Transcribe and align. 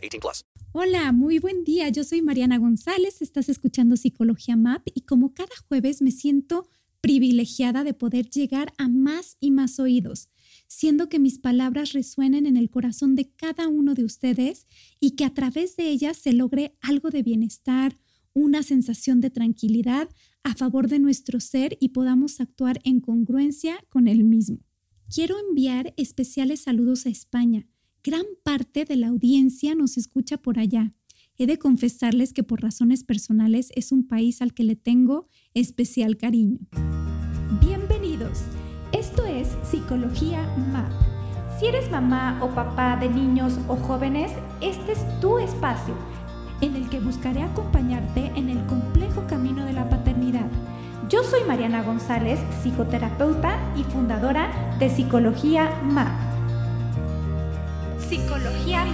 18 0.00 0.20
plus. 0.20 0.44
Hola, 0.72 1.12
muy 1.12 1.38
buen 1.38 1.64
día. 1.64 1.88
Yo 1.88 2.04
soy 2.04 2.22
Mariana 2.22 2.58
González. 2.58 3.22
Estás 3.22 3.48
escuchando 3.48 3.96
Psicología 3.96 4.56
Map 4.56 4.86
y 4.94 5.00
como 5.02 5.34
cada 5.34 5.54
jueves 5.68 6.00
me 6.00 6.10
siento 6.10 6.68
privilegiada 7.00 7.82
de 7.84 7.94
poder 7.94 8.28
llegar 8.30 8.72
a 8.78 8.88
más 8.88 9.36
y 9.40 9.50
más 9.50 9.80
oídos, 9.80 10.28
siendo 10.68 11.08
que 11.08 11.18
mis 11.18 11.38
palabras 11.38 11.92
resuenen 11.92 12.46
en 12.46 12.56
el 12.56 12.70
corazón 12.70 13.14
de 13.14 13.30
cada 13.30 13.68
uno 13.68 13.94
de 13.94 14.04
ustedes 14.04 14.66
y 15.00 15.12
que 15.12 15.24
a 15.24 15.34
través 15.34 15.76
de 15.76 15.88
ellas 15.88 16.16
se 16.16 16.32
logre 16.32 16.76
algo 16.80 17.10
de 17.10 17.22
bienestar, 17.22 17.98
una 18.32 18.62
sensación 18.62 19.20
de 19.20 19.30
tranquilidad 19.30 20.08
a 20.42 20.54
favor 20.54 20.88
de 20.88 20.98
nuestro 20.98 21.40
ser 21.40 21.76
y 21.80 21.90
podamos 21.90 22.40
actuar 22.40 22.80
en 22.84 23.00
congruencia 23.00 23.84
con 23.88 24.08
el 24.08 24.24
mismo. 24.24 24.58
Quiero 25.12 25.36
enviar 25.48 25.92
especiales 25.96 26.60
saludos 26.60 27.06
a 27.06 27.08
España. 27.08 27.66
Gran 28.02 28.24
parte 28.42 28.86
de 28.86 28.96
la 28.96 29.08
audiencia 29.08 29.74
nos 29.74 29.98
escucha 29.98 30.38
por 30.38 30.58
allá. 30.58 30.94
He 31.36 31.46
de 31.46 31.58
confesarles 31.58 32.32
que 32.32 32.42
por 32.42 32.62
razones 32.62 33.04
personales 33.04 33.68
es 33.74 33.92
un 33.92 34.08
país 34.08 34.40
al 34.40 34.54
que 34.54 34.64
le 34.64 34.74
tengo 34.74 35.28
especial 35.52 36.16
cariño. 36.16 36.60
Bienvenidos. 37.60 38.44
Esto 38.92 39.26
es 39.26 39.48
Psicología 39.70 40.40
MAP. 40.72 40.90
Si 41.58 41.66
eres 41.66 41.90
mamá 41.90 42.42
o 42.42 42.54
papá 42.54 42.96
de 42.96 43.10
niños 43.10 43.58
o 43.68 43.76
jóvenes, 43.76 44.32
este 44.62 44.92
es 44.92 45.20
tu 45.20 45.38
espacio 45.38 45.94
en 46.62 46.76
el 46.76 46.88
que 46.88 47.00
buscaré 47.00 47.42
acompañarte 47.42 48.32
en 48.34 48.48
el 48.48 48.64
complejo 48.64 49.26
camino 49.26 49.66
de 49.66 49.74
la 49.74 49.90
paternidad. 49.90 50.50
Yo 51.10 51.22
soy 51.22 51.40
Mariana 51.46 51.82
González, 51.82 52.40
psicoterapeuta 52.62 53.58
y 53.76 53.82
fundadora 53.84 54.76
de 54.78 54.88
Psicología 54.88 55.82
MAP. 55.82 56.29
Psicología. 58.10 58.84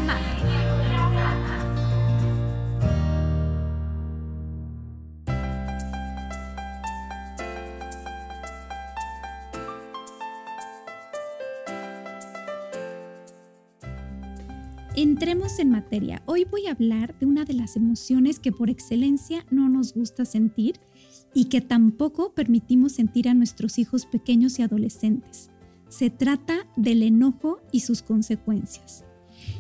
Entremos 14.95 15.59
en 15.61 15.71
materia. 15.71 16.23
Hoy 16.27 16.45
voy 16.45 16.67
a 16.67 16.73
hablar 16.73 17.19
de 17.19 17.25
una 17.25 17.47
de 17.47 17.55
las 17.55 17.77
emociones 17.77 18.39
que 18.39 18.53
por 18.53 18.69
excelencia 18.69 19.47
no 19.51 19.71
nos 19.71 19.95
gusta 19.95 20.27
sentir 20.27 20.79
y 21.33 21.47
que 21.47 21.63
tampoco 21.63 22.35
permitimos 22.35 22.93
sentir 22.93 23.31
a 23.31 23.35
nuestros 23.35 23.79
hijos 23.79 24.05
pequeños 24.05 24.59
y 24.59 24.63
adolescentes. 24.63 25.51
Se 25.97 26.11
trata 26.11 26.67
del 26.77 27.03
enojo 27.03 27.63
y 27.73 27.81
sus 27.81 28.03
consecuencias. 28.03 29.07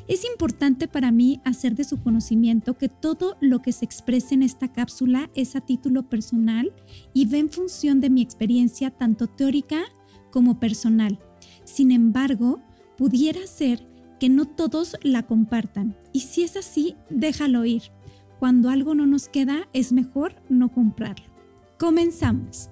Es 0.06 0.22
importante 0.26 0.86
para 0.86 1.10
mí 1.10 1.40
hacer 1.46 1.74
de 1.74 1.84
su 1.84 2.02
conocimiento 2.02 2.76
que 2.76 2.90
todo 2.90 3.38
lo 3.40 3.62
que 3.62 3.72
se 3.72 3.86
exprese 3.86 4.34
en 4.34 4.42
esta 4.42 4.70
cápsula 4.70 5.30
es 5.34 5.56
a 5.56 5.62
título 5.62 6.10
personal 6.10 6.74
y 7.14 7.24
va 7.24 7.38
en 7.38 7.48
función 7.48 8.02
de 8.02 8.10
mi 8.10 8.20
experiencia 8.20 8.90
tanto 8.90 9.28
teórica 9.28 9.80
como 10.30 10.60
personal. 10.60 11.18
Sin 11.64 11.90
embargo, 11.90 12.60
pudiera 12.98 13.46
ser 13.46 13.88
que 14.20 14.28
no 14.28 14.44
todos 14.44 14.98
la 15.02 15.22
compartan. 15.22 15.96
Y 16.12 16.20
si 16.20 16.42
es 16.42 16.58
así, 16.58 16.96
déjalo 17.08 17.64
ir. 17.64 17.84
Cuando 18.38 18.68
algo 18.68 18.94
no 18.94 19.06
nos 19.06 19.30
queda, 19.30 19.68
es 19.72 19.90
mejor 19.90 20.34
no 20.50 20.70
comprarlo. 20.70 21.24
Comenzamos. 21.78 22.68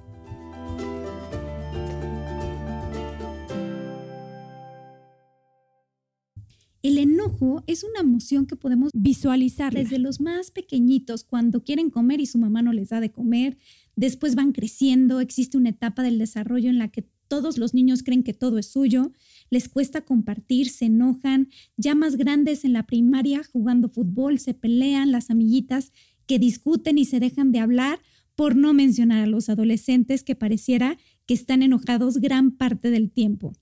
El 6.84 6.98
enojo 6.98 7.64
es 7.66 7.82
una 7.82 8.00
emoción 8.00 8.44
que 8.44 8.56
podemos 8.56 8.90
visualizar 8.92 9.72
desde 9.72 9.98
los 9.98 10.20
más 10.20 10.50
pequeñitos 10.50 11.24
cuando 11.24 11.64
quieren 11.64 11.88
comer 11.88 12.20
y 12.20 12.26
su 12.26 12.36
mamá 12.36 12.60
no 12.60 12.74
les 12.74 12.90
da 12.90 13.00
de 13.00 13.10
comer. 13.10 13.56
Después 13.96 14.34
van 14.34 14.52
creciendo, 14.52 15.20
existe 15.20 15.56
una 15.56 15.70
etapa 15.70 16.02
del 16.02 16.18
desarrollo 16.18 16.68
en 16.68 16.76
la 16.76 16.88
que 16.88 17.08
todos 17.26 17.56
los 17.56 17.72
niños 17.72 18.02
creen 18.02 18.22
que 18.22 18.34
todo 18.34 18.58
es 18.58 18.66
suyo, 18.66 19.12
les 19.48 19.70
cuesta 19.70 20.02
compartir, 20.02 20.68
se 20.68 20.84
enojan, 20.84 21.48
ya 21.78 21.94
más 21.94 22.16
grandes 22.16 22.66
en 22.66 22.74
la 22.74 22.84
primaria 22.84 23.40
jugando 23.50 23.88
fútbol, 23.88 24.38
se 24.38 24.52
pelean, 24.52 25.10
las 25.10 25.30
amiguitas 25.30 25.90
que 26.26 26.38
discuten 26.38 26.98
y 26.98 27.06
se 27.06 27.18
dejan 27.18 27.50
de 27.50 27.60
hablar, 27.60 27.98
por 28.34 28.56
no 28.56 28.74
mencionar 28.74 29.22
a 29.22 29.26
los 29.26 29.48
adolescentes 29.48 30.22
que 30.22 30.34
pareciera 30.34 30.98
que 31.24 31.32
están 31.32 31.62
enojados 31.62 32.18
gran 32.18 32.50
parte 32.50 32.90
del 32.90 33.10
tiempo. 33.10 33.54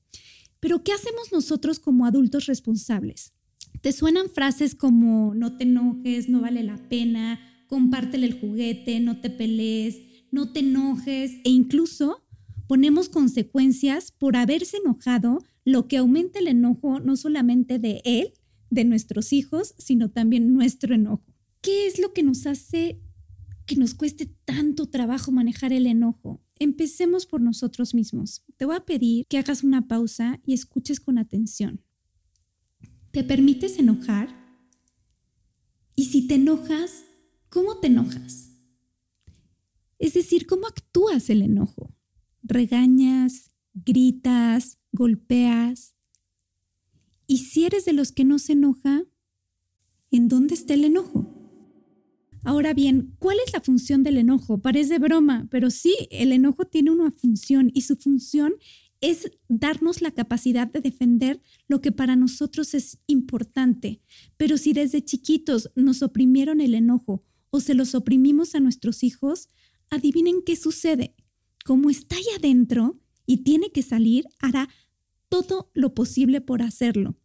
Pero 0.62 0.84
¿qué 0.84 0.92
hacemos 0.92 1.32
nosotros 1.32 1.80
como 1.80 2.06
adultos 2.06 2.46
responsables? 2.46 3.32
¿Te 3.80 3.90
suenan 3.90 4.30
frases 4.30 4.76
como 4.76 5.34
no 5.34 5.56
te 5.56 5.64
enojes, 5.64 6.28
no 6.28 6.40
vale 6.40 6.62
la 6.62 6.76
pena, 6.88 7.40
compártele 7.66 8.28
el 8.28 8.38
juguete, 8.38 9.00
no 9.00 9.20
te 9.20 9.28
pelees, 9.28 9.98
no 10.30 10.52
te 10.52 10.60
enojes 10.60 11.32
e 11.42 11.50
incluso 11.50 12.22
ponemos 12.68 13.08
consecuencias 13.08 14.12
por 14.12 14.36
haberse 14.36 14.76
enojado, 14.76 15.40
lo 15.64 15.88
que 15.88 15.96
aumenta 15.96 16.38
el 16.38 16.46
enojo 16.46 17.00
no 17.00 17.16
solamente 17.16 17.80
de 17.80 18.00
él, 18.04 18.32
de 18.70 18.84
nuestros 18.84 19.32
hijos, 19.32 19.74
sino 19.78 20.10
también 20.12 20.54
nuestro 20.54 20.94
enojo. 20.94 21.24
¿Qué 21.60 21.88
es 21.88 21.98
lo 21.98 22.12
que 22.12 22.22
nos 22.22 22.46
hace 22.46 23.00
que 23.66 23.76
nos 23.76 23.94
cueste 23.94 24.26
tanto 24.44 24.86
trabajo 24.86 25.32
manejar 25.32 25.72
el 25.72 25.86
enojo? 25.86 26.42
Empecemos 26.58 27.26
por 27.26 27.40
nosotros 27.40 27.94
mismos. 27.94 28.44
Te 28.56 28.64
voy 28.64 28.76
a 28.76 28.84
pedir 28.84 29.26
que 29.26 29.38
hagas 29.38 29.64
una 29.64 29.88
pausa 29.88 30.40
y 30.44 30.54
escuches 30.54 31.00
con 31.00 31.18
atención. 31.18 31.82
¿Te 33.10 33.24
permites 33.24 33.78
enojar? 33.78 34.42
Y 35.94 36.06
si 36.06 36.26
te 36.26 36.36
enojas, 36.36 37.04
¿cómo 37.48 37.78
te 37.78 37.88
enojas? 37.88 38.50
Es 39.98 40.14
decir, 40.14 40.46
¿cómo 40.46 40.66
actúas 40.66 41.30
el 41.30 41.42
enojo? 41.42 41.94
¿Regañas? 42.42 43.50
¿Gritas? 43.74 44.78
¿Golpeas? 44.92 45.94
Y 47.26 47.38
si 47.38 47.64
eres 47.64 47.84
de 47.84 47.92
los 47.92 48.12
que 48.12 48.24
no 48.24 48.38
se 48.38 48.52
enoja, 48.52 49.04
¿en 50.10 50.28
dónde 50.28 50.54
está 50.54 50.74
el 50.74 50.84
enojo? 50.84 51.31
Ahora 52.44 52.74
bien, 52.74 53.14
¿cuál 53.18 53.36
es 53.46 53.52
la 53.52 53.60
función 53.60 54.02
del 54.02 54.18
enojo? 54.18 54.58
Parece 54.58 54.98
broma, 54.98 55.46
pero 55.50 55.70
sí, 55.70 55.94
el 56.10 56.32
enojo 56.32 56.64
tiene 56.64 56.90
una 56.90 57.10
función 57.12 57.70
y 57.72 57.82
su 57.82 57.96
función 57.96 58.54
es 59.00 59.30
darnos 59.48 60.00
la 60.00 60.12
capacidad 60.12 60.68
de 60.68 60.80
defender 60.80 61.40
lo 61.68 61.80
que 61.80 61.92
para 61.92 62.16
nosotros 62.16 62.74
es 62.74 62.98
importante. 63.06 64.00
Pero 64.36 64.56
si 64.56 64.72
desde 64.72 65.04
chiquitos 65.04 65.70
nos 65.74 66.02
oprimieron 66.02 66.60
el 66.60 66.74
enojo 66.74 67.24
o 67.50 67.60
se 67.60 67.74
los 67.74 67.94
oprimimos 67.94 68.54
a 68.54 68.60
nuestros 68.60 69.02
hijos, 69.02 69.48
adivinen 69.90 70.42
qué 70.44 70.56
sucede. 70.56 71.14
Como 71.64 71.90
está 71.90 72.16
ahí 72.16 72.24
adentro 72.36 73.00
y 73.26 73.38
tiene 73.38 73.70
que 73.70 73.82
salir, 73.82 74.26
hará 74.38 74.68
todo 75.28 75.70
lo 75.74 75.94
posible 75.94 76.40
por 76.40 76.62
hacerlo. 76.62 77.16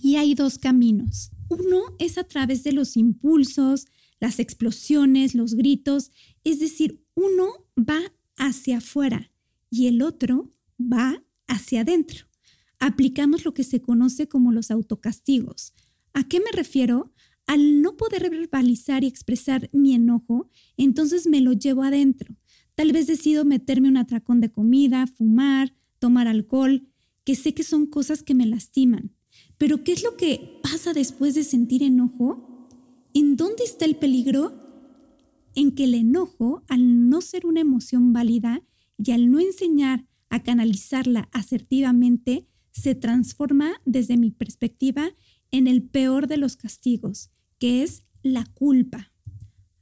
Y 0.00 0.16
hay 0.16 0.34
dos 0.34 0.58
caminos. 0.58 1.30
Uno 1.48 1.82
es 1.98 2.16
a 2.16 2.24
través 2.24 2.64
de 2.64 2.72
los 2.72 2.96
impulsos, 2.96 3.86
las 4.22 4.38
explosiones, 4.38 5.34
los 5.34 5.56
gritos, 5.56 6.12
es 6.44 6.60
decir, 6.60 7.04
uno 7.16 7.66
va 7.76 7.98
hacia 8.36 8.78
afuera 8.78 9.32
y 9.68 9.88
el 9.88 10.00
otro 10.00 10.54
va 10.80 11.24
hacia 11.48 11.80
adentro. 11.80 12.26
Aplicamos 12.78 13.44
lo 13.44 13.52
que 13.52 13.64
se 13.64 13.80
conoce 13.80 14.28
como 14.28 14.52
los 14.52 14.70
autocastigos. 14.70 15.74
¿A 16.14 16.28
qué 16.28 16.38
me 16.38 16.52
refiero? 16.52 17.12
Al 17.48 17.82
no 17.82 17.96
poder 17.96 18.30
verbalizar 18.30 19.02
y 19.02 19.08
expresar 19.08 19.68
mi 19.72 19.92
enojo, 19.92 20.48
entonces 20.76 21.26
me 21.26 21.40
lo 21.40 21.52
llevo 21.52 21.82
adentro. 21.82 22.36
Tal 22.76 22.92
vez 22.92 23.08
decido 23.08 23.44
meterme 23.44 23.88
un 23.88 23.96
atracón 23.96 24.40
de 24.40 24.52
comida, 24.52 25.08
fumar, 25.08 25.74
tomar 25.98 26.28
alcohol, 26.28 26.86
que 27.24 27.34
sé 27.34 27.54
que 27.54 27.64
son 27.64 27.86
cosas 27.86 28.22
que 28.22 28.36
me 28.36 28.46
lastiman. 28.46 29.16
Pero 29.58 29.82
¿qué 29.82 29.94
es 29.94 30.04
lo 30.04 30.16
que 30.16 30.60
pasa 30.62 30.92
después 30.92 31.34
de 31.34 31.42
sentir 31.42 31.82
enojo? 31.82 32.51
¿En 33.14 33.36
dónde 33.36 33.64
está 33.64 33.84
el 33.84 33.96
peligro? 33.96 34.58
En 35.54 35.72
que 35.72 35.84
el 35.84 35.94
enojo, 35.94 36.62
al 36.68 37.10
no 37.10 37.20
ser 37.20 37.44
una 37.44 37.60
emoción 37.60 38.14
válida 38.14 38.62
y 38.96 39.10
al 39.10 39.30
no 39.30 39.38
enseñar 39.38 40.06
a 40.30 40.42
canalizarla 40.42 41.28
asertivamente, 41.32 42.46
se 42.70 42.94
transforma 42.94 43.72
desde 43.84 44.16
mi 44.16 44.30
perspectiva 44.30 45.10
en 45.50 45.66
el 45.66 45.82
peor 45.82 46.26
de 46.26 46.38
los 46.38 46.56
castigos, 46.56 47.30
que 47.58 47.82
es 47.82 48.04
la 48.22 48.46
culpa. 48.46 49.12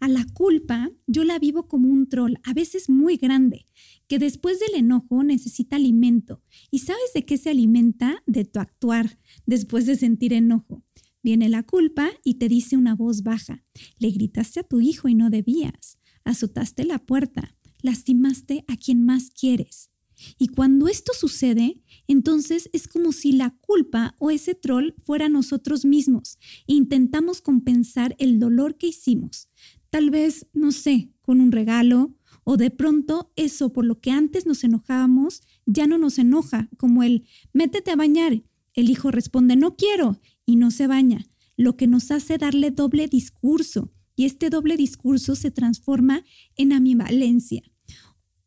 A 0.01 0.09
la 0.09 0.27
culpa 0.33 0.91
yo 1.07 1.23
la 1.23 1.39
vivo 1.39 1.69
como 1.69 1.89
un 1.89 2.09
troll, 2.09 2.35
a 2.43 2.53
veces 2.53 2.89
muy 2.89 3.17
grande, 3.17 3.67
que 4.09 4.19
después 4.19 4.59
del 4.59 4.75
enojo 4.75 5.23
necesita 5.23 5.77
alimento. 5.77 6.43
¿Y 6.73 6.81
sabes 6.81 7.13
de 7.15 7.25
qué 7.25 7.37
se 7.37 7.51
alimenta? 7.51 8.25
De 8.27 8.45
tu 8.45 8.59
actuar 8.59 9.19
después 9.47 9.87
de 9.87 9.95
sentir 9.95 10.33
enojo. 10.33 10.83
Viene 11.23 11.49
la 11.49 11.63
culpa 11.63 12.11
y 12.25 12.35
te 12.35 12.49
dice 12.49 12.77
una 12.77 12.95
voz 12.95 13.23
baja. 13.23 13.65
Le 13.99 14.11
gritaste 14.11 14.61
a 14.61 14.63
tu 14.65 14.81
hijo 14.81 15.09
y 15.09 15.15
no 15.15 15.31
debías. 15.31 15.99
Azotaste 16.25 16.85
la 16.85 16.99
puerta. 16.99 17.57
Lastimaste 17.83 18.65
a 18.69 18.77
quien 18.77 19.05
más 19.05 19.31
quieres. 19.31 19.91
Y 20.39 20.49
cuando 20.49 20.89
esto 20.89 21.13
sucede, 21.19 21.83
entonces 22.07 22.69
es 22.73 22.89
como 22.89 23.13
si 23.13 23.33
la 23.33 23.57
culpa 23.61 24.15
o 24.19 24.31
ese 24.31 24.55
troll 24.55 24.95
fuera 25.03 25.29
nosotros 25.29 25.85
mismos 25.85 26.39
intentamos 26.67 27.41
compensar 27.41 28.15
el 28.19 28.39
dolor 28.39 28.77
que 28.77 28.89
hicimos. 28.89 29.49
Tal 29.91 30.11
vez, 30.11 30.47
no 30.53 30.73
sé, 30.73 31.11
con 31.21 31.41
un 31.41 31.53
regalo 31.53 32.15
o 32.45 32.57
de 32.57 32.71
pronto 32.71 33.33
eso 33.37 33.73
por 33.73 33.85
lo 33.85 34.01
que 34.01 34.11
antes 34.11 34.47
nos 34.47 34.65
enojábamos 34.65 35.43
ya 35.67 35.87
no 35.87 35.99
nos 35.99 36.19
enoja, 36.19 36.69
como 36.77 37.03
el 37.03 37.25
métete 37.53 37.91
a 37.91 37.97
bañar. 37.97 38.43
El 38.75 38.89
hijo 38.89 39.11
responde 39.11 39.57
no 39.57 39.77
quiero 39.77 40.21
y 40.51 40.57
no 40.57 40.73
se 40.73 40.89
baña, 40.89 41.27
lo 41.57 41.77
que 41.77 41.87
nos 41.87 42.11
hace 42.11 42.37
darle 42.37 42.73
doble 42.73 43.07
discurso 43.07 43.93
y 44.17 44.27
este 44.27 44.51
doble 44.51 44.77
discurso 44.77 45.37
se 45.37 45.51
transforma 45.51 46.25
en 46.57 46.73
ambivalencia. 46.73 47.63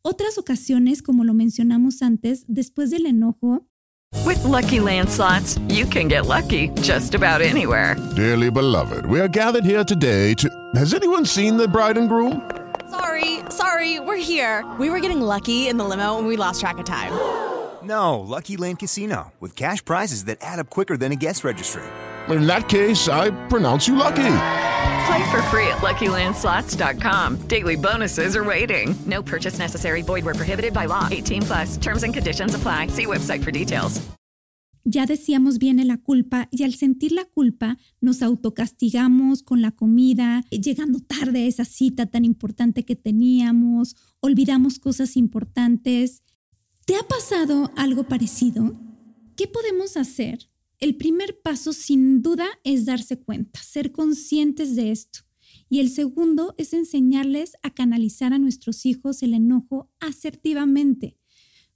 Otras 0.02 0.36
ocasiones, 0.36 1.00
como 1.00 1.24
lo 1.24 1.32
mencionamos 1.32 2.02
antes, 2.02 2.44
después 2.46 2.90
del 2.90 3.06
enojo, 3.06 3.66
With 4.24 4.42
lucky 4.44 4.78
landslots, 4.78 5.58
you 5.68 5.86
can 5.86 6.08
get 6.08 6.26
lucky 6.26 6.68
just 6.82 7.14
about 7.14 7.40
anywhere. 7.40 7.96
Dearly 8.14 8.50
beloved, 8.50 9.06
we 9.06 9.18
are 9.18 9.28
gathered 9.28 9.64
here 9.64 9.82
today 9.82 10.34
to. 10.34 10.48
Has 10.76 10.94
anyone 10.94 11.24
seen 11.24 11.56
the 11.56 11.66
bride 11.66 11.98
and 11.98 12.08
groom? 12.08 12.40
Sorry, 12.90 13.40
sorry, 13.48 13.98
we're 13.98 14.16
here. 14.16 14.64
We 14.78 14.88
were 14.88 15.00
getting 15.00 15.20
lucky 15.20 15.68
in 15.68 15.78
the 15.78 15.84
limo 15.84 16.18
and 16.18 16.28
we 16.28 16.36
lost 16.36 16.60
track 16.60 16.78
of 16.78 16.84
time. 16.84 17.12
No, 17.84 18.20
Lucky 18.20 18.56
Land 18.56 18.78
Casino, 18.78 19.32
with 19.40 19.54
cash 19.54 19.84
prizes 19.84 20.24
that 20.24 20.38
add 20.40 20.58
up 20.58 20.70
quicker 20.70 20.96
than 20.96 21.12
a 21.12 21.16
guest 21.16 21.44
registry. 21.44 21.82
In 22.28 22.46
that 22.46 22.68
case, 22.68 23.08
I 23.08 23.30
pronounce 23.48 23.86
you 23.86 23.96
lucky. 23.96 24.36
Play 25.06 25.30
for 25.30 25.42
free 25.50 25.66
at 25.68 25.82
LuckyLandSlots.com. 25.82 27.46
Daily 27.46 27.76
bonuses 27.76 28.36
are 28.36 28.44
waiting. 28.44 28.94
No 29.04 29.22
purchase 29.22 29.58
necessary. 29.58 30.02
Void 30.02 30.24
where 30.24 30.34
prohibited 30.34 30.72
by 30.72 30.86
law. 30.86 31.08
18 31.10 31.42
plus. 31.42 31.76
Terms 31.76 32.02
and 32.02 32.14
conditions 32.14 32.54
apply. 32.54 32.86
See 32.88 33.04
website 33.04 33.44
for 33.44 33.50
details. 33.50 34.00
ya 34.84 35.06
decíamos 35.06 35.58
viene 35.58 35.84
la 35.84 35.96
culpa 35.96 36.48
y 36.50 36.62
al 36.62 36.74
sentir 36.74 37.12
la 37.12 37.24
culpa 37.24 37.78
nos 38.00 38.22
autocastigamos 38.22 39.42
con 39.42 39.62
la 39.62 39.70
comida, 39.70 40.44
llegando 40.50 41.00
tarde 41.00 41.44
a 41.44 41.46
esa 41.46 41.64
cita 41.64 42.06
tan 42.06 42.24
importante 42.24 42.84
que 42.84 42.94
teníamos, 42.94 43.96
olvidamos 44.20 44.78
cosas 44.78 45.16
importantes. 45.16 46.22
¿Te 46.86 46.96
ha 46.96 47.02
pasado 47.08 47.72
algo 47.76 48.04
parecido? 48.04 48.78
¿Qué 49.36 49.48
podemos 49.48 49.96
hacer? 49.96 50.50
El 50.78 50.96
primer 50.96 51.40
paso 51.40 51.72
sin 51.72 52.20
duda 52.20 52.46
es 52.62 52.84
darse 52.84 53.18
cuenta, 53.18 53.58
ser 53.62 53.90
conscientes 53.90 54.76
de 54.76 54.90
esto. 54.90 55.20
Y 55.70 55.80
el 55.80 55.88
segundo 55.88 56.54
es 56.58 56.74
enseñarles 56.74 57.54
a 57.62 57.70
canalizar 57.70 58.34
a 58.34 58.38
nuestros 58.38 58.84
hijos 58.84 59.22
el 59.22 59.32
enojo 59.32 59.90
asertivamente. 59.98 61.16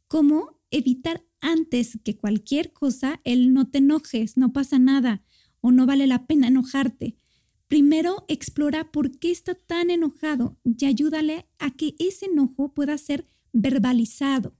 ¿Cómo 0.08 0.60
evitar 0.70 1.24
antes 1.40 1.98
que 2.04 2.18
cualquier 2.18 2.74
cosa 2.74 3.22
el 3.24 3.54
no 3.54 3.70
te 3.70 3.78
enojes, 3.78 4.36
no 4.36 4.52
pasa 4.52 4.78
nada 4.78 5.24
o 5.62 5.72
no 5.72 5.86
vale 5.86 6.06
la 6.06 6.26
pena 6.26 6.48
enojarte? 6.48 7.16
Primero 7.66 8.26
explora 8.28 8.92
por 8.92 9.18
qué 9.18 9.30
está 9.30 9.54
tan 9.54 9.88
enojado 9.88 10.58
y 10.64 10.84
ayúdale 10.84 11.48
a 11.58 11.70
que 11.70 11.94
ese 11.98 12.26
enojo 12.26 12.74
pueda 12.74 12.98
ser 12.98 13.26
verbalizado, 13.54 14.54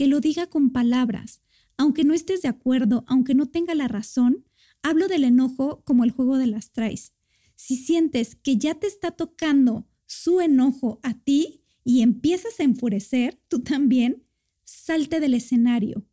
que 0.00 0.06
lo 0.06 0.22
diga 0.22 0.46
con 0.46 0.70
palabras. 0.70 1.42
Aunque 1.76 2.04
no 2.04 2.14
estés 2.14 2.40
de 2.40 2.48
acuerdo, 2.48 3.04
aunque 3.06 3.34
no 3.34 3.44
tenga 3.44 3.74
la 3.74 3.86
razón, 3.86 4.46
hablo 4.80 5.08
del 5.08 5.24
enojo 5.24 5.82
como 5.84 6.04
el 6.04 6.10
juego 6.10 6.38
de 6.38 6.46
las 6.46 6.72
traes. 6.72 7.12
Si 7.54 7.76
sientes 7.76 8.34
que 8.34 8.56
ya 8.56 8.74
te 8.76 8.86
está 8.86 9.10
tocando 9.10 9.86
su 10.06 10.40
enojo 10.40 11.00
a 11.02 11.12
ti 11.12 11.64
y 11.84 12.00
empiezas 12.00 12.58
a 12.60 12.62
enfurecer, 12.62 13.42
tú 13.48 13.60
también, 13.60 14.24
salte 14.64 15.20
del 15.20 15.34
escenario, 15.34 16.06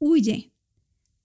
huye. 0.00 0.52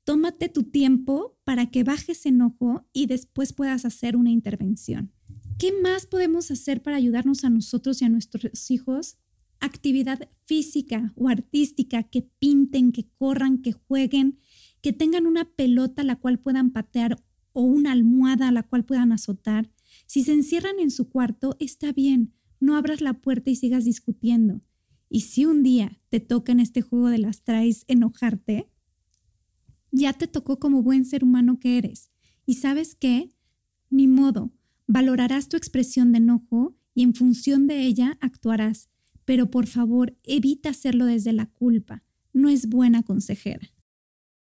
Tómate 0.03 0.49
tu 0.49 0.65
tiempo 0.65 1.39
para 1.43 1.71
que 1.71 1.83
bajes 1.83 2.27
enojo 2.27 2.87
y 2.93 3.07
después 3.07 3.53
puedas 3.53 3.85
hacer 3.85 4.17
una 4.17 4.29
intervención. 4.29 5.11
¿Qué 5.57 5.73
más 5.81 6.05
podemos 6.05 6.51
hacer 6.51 6.83
para 6.83 6.97
ayudarnos 6.97 7.43
a 7.43 7.49
nosotros 7.49 8.03
y 8.03 8.05
a 8.05 8.09
nuestros 8.09 8.69
hijos? 8.69 9.17
Actividad 9.63 10.29
física 10.43 11.13
o 11.15 11.29
artística, 11.29 12.03
que 12.03 12.23
pinten, 12.37 12.91
que 12.91 13.07
corran, 13.17 13.61
que 13.61 13.71
jueguen, 13.71 14.39
que 14.81 14.91
tengan 14.91 15.25
una 15.25 15.45
pelota 15.45 16.01
a 16.01 16.05
la 16.05 16.17
cual 16.17 16.37
puedan 16.37 16.71
patear 16.71 17.15
o 17.53 17.61
una 17.61 17.93
almohada 17.93 18.49
a 18.49 18.51
la 18.51 18.63
cual 18.63 18.83
puedan 18.83 19.13
azotar. 19.13 19.71
Si 20.05 20.25
se 20.25 20.33
encierran 20.33 20.79
en 20.79 20.91
su 20.91 21.07
cuarto, 21.07 21.55
está 21.61 21.93
bien, 21.93 22.33
no 22.59 22.75
abras 22.75 22.99
la 22.99 23.13
puerta 23.21 23.51
y 23.51 23.55
sigas 23.55 23.85
discutiendo. 23.85 24.61
Y 25.07 25.21
si 25.21 25.45
un 25.45 25.63
día 25.63 26.01
te 26.09 26.19
toca 26.19 26.51
en 26.51 26.59
este 26.59 26.81
juego 26.81 27.07
de 27.07 27.19
las 27.19 27.43
traes 27.43 27.85
enojarte, 27.87 28.69
ya 29.91 30.11
te 30.11 30.27
tocó 30.27 30.59
como 30.59 30.83
buen 30.83 31.05
ser 31.05 31.23
humano 31.23 31.57
que 31.57 31.77
eres. 31.77 32.11
Y 32.45 32.55
sabes 32.55 32.95
qué? 32.95 33.33
Ni 33.89 34.09
modo, 34.09 34.51
valorarás 34.87 35.47
tu 35.47 35.55
expresión 35.55 36.11
de 36.11 36.17
enojo 36.17 36.75
y 36.93 37.03
en 37.03 37.15
función 37.15 37.67
de 37.67 37.85
ella 37.85 38.17
actuarás. 38.19 38.89
Pero 39.25 39.49
por 39.49 39.67
favor, 39.67 40.17
evita 40.23 40.69
hacerlo 40.69 41.05
desde 41.05 41.33
la 41.33 41.47
culpa. 41.47 42.03
No 42.33 42.49
es 42.49 42.67
buena 42.67 43.03
consejera. 43.03 43.71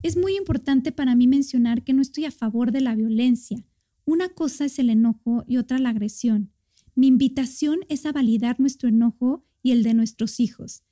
Es 0.03 0.17
muy 0.17 0.37
importante 0.37 0.93
para 0.93 1.15
mí 1.15 1.27
mencionar 1.27 1.85
que 1.85 1.93
no 1.93 2.03
estoy 2.03 2.25
a 2.25 2.31
favor 2.31 2.73
de 2.73 2.81
la 2.81 2.95
violencia. 2.95 3.65
Una 4.05 4.29
cosa 4.31 4.65
es 4.65 4.79
el 4.79 4.91
enojo 4.91 5.45
y 5.47 5.59
otra 5.59 5.79
la 5.79 5.91
agresión. 5.91 6.51
Mi 6.95 7.07
invitación 7.07 7.81
es 7.89 8.05
a 8.05 8.13
validar 8.13 8.59
nuestro 8.59 8.89
enojo 8.89 9.45
y 9.63 9.71
el 9.71 9.83
de 9.83 9.95
nuestros 9.95 10.41
hijos. 10.41 10.83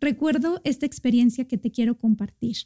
Recuerdo 0.00 0.60
esta 0.64 0.86
experiencia 0.86 1.46
que 1.46 1.58
te 1.58 1.70
quiero 1.70 1.98
compartir. 1.98 2.56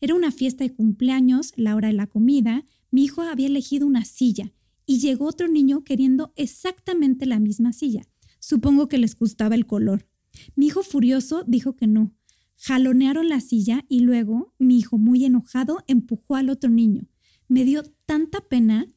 Era 0.00 0.14
una 0.14 0.32
fiesta 0.32 0.64
de 0.64 0.72
cumpleaños, 0.72 1.52
la 1.56 1.74
hora 1.76 1.88
de 1.88 1.94
la 1.94 2.06
comida, 2.06 2.64
mi 2.90 3.04
hijo 3.04 3.22
había 3.22 3.46
elegido 3.46 3.86
una 3.86 4.04
silla 4.04 4.52
y 4.86 4.98
llegó 4.98 5.26
otro 5.26 5.48
niño 5.48 5.84
queriendo 5.84 6.32
exactamente 6.36 7.26
la 7.26 7.38
misma 7.38 7.72
silla. 7.72 8.02
Supongo 8.40 8.88
que 8.88 8.98
les 8.98 9.14
gustaba 9.14 9.54
el 9.54 9.66
color. 9.66 10.08
Mi 10.54 10.66
hijo 10.66 10.82
furioso 10.82 11.44
dijo 11.46 11.76
que 11.76 11.86
no. 11.86 12.14
Jalonearon 12.56 13.28
la 13.28 13.40
silla 13.40 13.84
y 13.88 14.00
luego 14.00 14.54
mi 14.58 14.78
hijo 14.78 14.98
muy 14.98 15.24
enojado 15.24 15.82
empujó 15.86 16.36
al 16.36 16.50
otro 16.50 16.70
niño. 16.70 17.08
Me 17.48 17.64
dio 17.64 17.82
tanta 18.06 18.40
pena. 18.40 18.92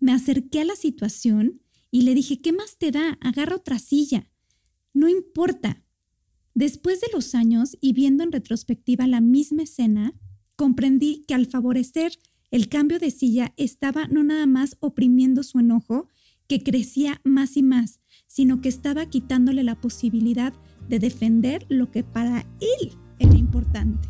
Me 0.00 0.12
acerqué 0.12 0.60
a 0.60 0.64
la 0.64 0.76
situación 0.76 1.60
y 1.90 2.02
le 2.02 2.14
dije, 2.14 2.40
¿qué 2.40 2.52
más 2.52 2.78
te 2.78 2.90
da? 2.90 3.18
Agarra 3.20 3.56
otra 3.56 3.78
silla. 3.78 4.30
No 4.92 5.08
importa. 5.08 5.82
Después 6.54 7.00
de 7.00 7.08
los 7.12 7.34
años 7.34 7.76
y 7.80 7.92
viendo 7.92 8.24
en 8.24 8.32
retrospectiva 8.32 9.06
la 9.06 9.20
misma 9.20 9.64
escena, 9.64 10.14
comprendí 10.56 11.24
que 11.28 11.34
al 11.34 11.46
favorecer 11.46 12.18
el 12.50 12.68
cambio 12.68 12.98
de 12.98 13.10
silla 13.10 13.52
estaba 13.56 14.08
no 14.08 14.24
nada 14.24 14.46
más 14.46 14.76
oprimiendo 14.80 15.42
su 15.42 15.58
enojo, 15.58 16.08
que 16.48 16.62
crecía 16.62 17.20
más 17.24 17.56
y 17.56 17.62
más, 17.62 18.00
sino 18.26 18.60
que 18.60 18.68
estaba 18.68 19.06
quitándole 19.06 19.62
la 19.62 19.80
posibilidad 19.80 20.52
de 20.88 20.98
defender 20.98 21.66
lo 21.68 21.90
que 21.90 22.04
para 22.04 22.46
él 22.60 22.92
era 23.18 23.34
importante. 23.34 24.08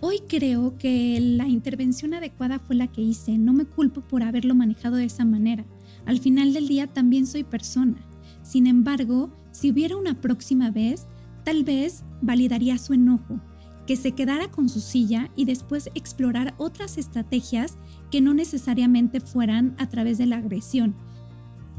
Hoy 0.00 0.20
creo 0.28 0.76
que 0.78 1.18
la 1.20 1.48
intervención 1.48 2.14
adecuada 2.14 2.58
fue 2.58 2.76
la 2.76 2.86
que 2.86 3.00
hice, 3.00 3.38
no 3.38 3.52
me 3.52 3.64
culpo 3.64 4.02
por 4.02 4.22
haberlo 4.22 4.54
manejado 4.54 4.96
de 4.96 5.06
esa 5.06 5.24
manera. 5.24 5.64
Al 6.04 6.20
final 6.20 6.52
del 6.52 6.68
día 6.68 6.86
también 6.86 7.26
soy 7.26 7.44
persona. 7.44 7.96
Sin 8.42 8.66
embargo, 8.66 9.32
si 9.52 9.70
hubiera 9.70 9.96
una 9.96 10.20
próxima 10.20 10.70
vez, 10.70 11.06
tal 11.44 11.64
vez 11.64 12.04
validaría 12.20 12.76
su 12.78 12.92
enojo, 12.92 13.40
que 13.86 13.96
se 13.96 14.12
quedara 14.12 14.50
con 14.50 14.68
su 14.68 14.80
silla 14.80 15.30
y 15.36 15.44
después 15.44 15.90
explorar 15.94 16.54
otras 16.58 16.98
estrategias 16.98 17.76
que 18.10 18.20
no 18.20 18.34
necesariamente 18.34 19.20
fueran 19.20 19.74
a 19.78 19.88
través 19.88 20.18
de 20.18 20.26
la 20.26 20.38
agresión. 20.38 20.94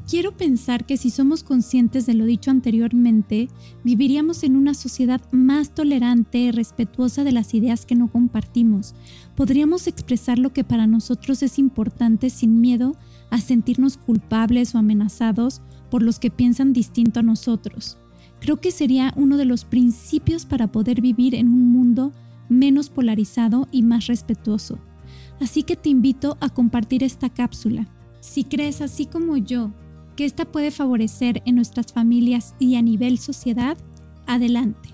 Quiero 0.10 0.38
pensar 0.38 0.86
que 0.86 0.96
si 0.96 1.10
somos 1.10 1.44
conscientes 1.44 2.06
de 2.06 2.14
lo 2.14 2.24
dicho 2.24 2.50
anteriormente, 2.50 3.50
viviríamos 3.84 4.44
en 4.44 4.56
una 4.56 4.74
sociedad 4.74 5.22
más 5.32 5.76
tolerante, 5.76 6.54
respetuosa 6.54 7.26
de 7.26 7.34
las 7.34 7.54
ideas 7.54 7.86
que 7.86 7.96
no 7.96 8.08
compartimos. 8.08 8.96
Podríamos 9.36 9.86
expresar 9.86 10.40
lo 10.40 10.54
que 10.54 10.64
para 10.64 10.88
nosotros 10.88 11.44
es 11.44 11.60
importante 11.60 12.30
sin 12.30 12.62
miedo 12.62 12.96
a 13.32 13.42
sentirnos 13.42 13.98
culpables 13.98 14.76
o 14.76 14.78
amenazados 14.78 15.62
por 15.92 16.02
los 16.02 16.20
que 16.20 16.32
piensan 16.32 16.72
distinto 16.72 17.20
a 17.20 17.24
nosotros. 17.24 17.98
Creo 18.40 18.58
que 18.58 18.72
sería 18.72 19.14
uno 19.16 19.38
de 19.38 19.46
los 19.46 19.66
principios 19.66 20.46
para 20.46 20.68
poder 20.68 21.02
vivir 21.02 21.36
en 21.36 21.48
un 21.48 21.72
mundo 21.72 22.14
menos 22.50 22.90
polarizado 22.90 23.68
y 23.72 23.84
más 23.84 24.08
respetuoso. 24.08 24.80
Así 25.40 25.64
que 25.64 25.76
te 25.76 25.90
invito 25.90 26.38
a 26.40 26.50
compartir 26.50 27.04
esta 27.04 27.30
cápsula. 27.30 27.88
Si 28.20 28.44
crees 28.44 28.82
así 28.82 29.06
como 29.06 29.38
yo 29.38 29.72
que 30.16 30.26
esta 30.26 30.46
puede 30.46 30.72
favorecer 30.72 31.44
en 31.46 31.56
nuestras 31.56 31.94
familias 31.94 32.56
y 32.60 32.76
a 32.76 32.82
nivel 32.82 33.20
sociedad, 33.20 33.78
adelante. 34.26 34.90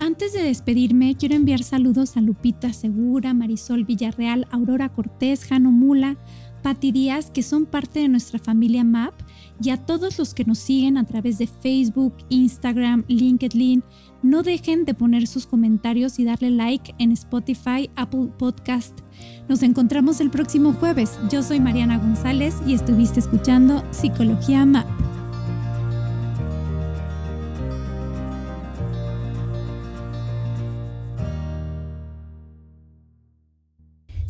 Antes 0.00 0.32
de 0.32 0.42
despedirme, 0.42 1.16
quiero 1.16 1.36
enviar 1.36 1.62
saludos 1.62 2.16
a 2.16 2.20
Lupita 2.20 2.72
Segura, 2.72 3.32
Marisol 3.32 3.84
Villarreal, 3.84 4.46
Aurora 4.50 4.88
Cortés, 4.88 5.44
Jano 5.44 5.70
Mula, 5.70 6.16
Pati 6.62 6.90
Díaz, 6.92 7.30
que 7.30 7.42
son 7.42 7.64
parte 7.64 8.00
de 8.00 8.08
nuestra 8.08 8.38
familia 8.38 8.84
MAP, 8.84 9.14
y 9.62 9.70
a 9.70 9.76
todos 9.76 10.18
los 10.18 10.34
que 10.34 10.44
nos 10.44 10.58
siguen 10.58 10.98
a 10.98 11.04
través 11.04 11.38
de 11.38 11.46
Facebook, 11.46 12.14
Instagram, 12.28 13.04
LinkedIn. 13.08 13.82
No 14.22 14.42
dejen 14.42 14.84
de 14.84 14.94
poner 14.94 15.26
sus 15.26 15.46
comentarios 15.46 16.18
y 16.18 16.24
darle 16.24 16.50
like 16.50 16.94
en 16.98 17.12
Spotify, 17.12 17.90
Apple 17.96 18.30
Podcast. 18.38 18.98
Nos 19.48 19.62
encontramos 19.62 20.20
el 20.20 20.30
próximo 20.30 20.72
jueves. 20.72 21.18
Yo 21.30 21.42
soy 21.42 21.60
Mariana 21.60 21.98
González 21.98 22.54
y 22.66 22.74
estuviste 22.74 23.20
escuchando 23.20 23.84
Psicología 23.90 24.64
MAP. 24.64 24.86